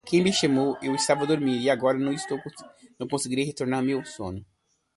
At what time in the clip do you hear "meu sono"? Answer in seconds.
3.83-4.43